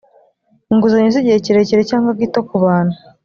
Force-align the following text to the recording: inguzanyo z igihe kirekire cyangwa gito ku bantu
inguzanyo 0.71 1.09
z 1.13 1.17
igihe 1.21 1.37
kirekire 1.45 1.81
cyangwa 1.89 2.11
gito 2.19 2.39
ku 2.47 2.55
bantu 2.63 2.95